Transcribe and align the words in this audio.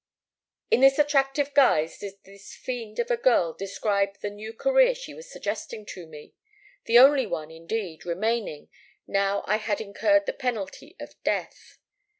"In 0.71 0.79
this 0.81 0.97
attractive 0.97 1.53
guise 1.53 1.99
did 1.99 2.15
this 2.23 2.55
fiend 2.55 2.97
of 2.97 3.11
a 3.11 3.17
girl 3.17 3.53
describe 3.53 4.17
the 4.17 4.31
new 4.31 4.51
career 4.51 4.95
she 4.95 5.13
was 5.13 5.29
suggesting 5.31 5.85
to 5.85 6.07
me, 6.07 6.33
the 6.85 6.97
only 6.97 7.27
one, 7.27 7.51
indeed, 7.51 8.03
remaining, 8.03 8.69
now 9.05 9.43
I 9.45 9.57
had 9.57 9.79
incurred 9.79 10.25
the 10.25 10.33
penalty 10.33 10.95
of 10.99 11.21
death. 11.23 11.77